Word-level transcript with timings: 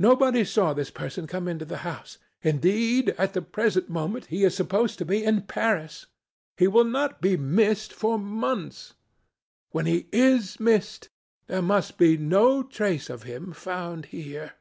Nobody 0.00 0.42
saw 0.42 0.72
this 0.74 0.90
person 0.90 1.28
come 1.28 1.46
into 1.46 1.64
the 1.64 1.76
house. 1.86 2.18
Indeed, 2.42 3.10
at 3.10 3.34
the 3.34 3.40
present 3.40 3.88
moment 3.88 4.26
he 4.26 4.42
is 4.42 4.52
supposed 4.52 4.98
to 4.98 5.04
be 5.04 5.22
in 5.22 5.42
Paris. 5.42 6.06
He 6.56 6.66
will 6.66 6.82
not 6.84 7.20
be 7.20 7.36
missed 7.36 7.92
for 7.92 8.18
months. 8.18 8.94
When 9.70 9.86
he 9.86 10.08
is 10.10 10.58
missed, 10.58 11.08
there 11.46 11.62
must 11.62 11.98
be 11.98 12.16
no 12.16 12.64
trace 12.64 13.08
of 13.08 13.22
him 13.22 13.52
found 13.52 14.06
here. 14.06 14.54